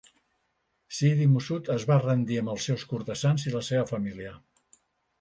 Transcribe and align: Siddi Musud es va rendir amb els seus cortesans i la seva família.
Siddi 0.99 1.27
Musud 1.33 1.69
es 1.75 1.87
va 1.91 1.99
rendir 2.05 2.41
amb 2.45 2.55
els 2.57 2.67
seus 2.71 2.89
cortesans 2.95 3.49
i 3.51 3.57
la 3.61 3.65
seva 3.71 3.89
família. 3.95 4.37